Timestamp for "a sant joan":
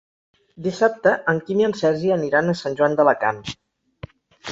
2.49-2.97